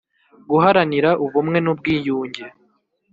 [0.49, 2.45] Guharanira Ubumwe N Ubwiyunge